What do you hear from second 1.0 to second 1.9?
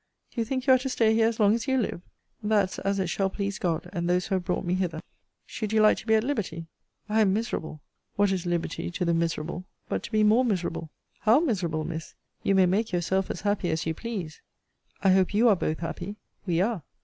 here as long as you